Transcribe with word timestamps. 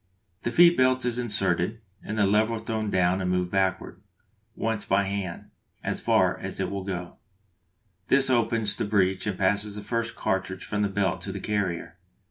The 0.41 0.51
feed 0.51 0.77
belt 0.77 1.05
is 1.05 1.19
inserted, 1.19 1.79
and 2.01 2.17
the 2.17 2.25
lever 2.25 2.57
thrown 2.57 2.89
down 2.89 3.21
and 3.21 3.29
moved 3.29 3.51
backward 3.51 4.01
once 4.55 4.83
by 4.83 5.03
hand 5.03 5.51
as 5.83 6.01
far 6.01 6.39
as 6.39 6.59
it 6.59 6.71
will 6.71 6.83
go; 6.83 7.17
this 8.07 8.27
opens 8.27 8.75
the 8.75 8.85
breech 8.85 9.27
and 9.27 9.37
passes 9.37 9.75
the 9.75 9.83
first 9.83 10.15
cartridge 10.15 10.65
from 10.65 10.81
the 10.81 10.89
belt 10.89 11.21
to 11.21 11.31
the 11.31 11.39
carrier. 11.39 11.99